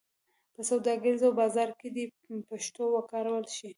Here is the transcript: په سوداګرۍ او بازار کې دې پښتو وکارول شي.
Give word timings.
په 0.53 0.61
سوداګرۍ 0.69 1.11
او 1.25 1.31
بازار 1.41 1.69
کې 1.79 1.87
دې 1.95 2.05
پښتو 2.49 2.83
وکارول 2.95 3.45
شي. 3.55 3.69